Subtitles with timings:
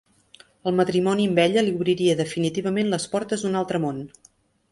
[0.69, 4.01] El matrimoni amb ella li obriria definitivament les portes d'un altre món.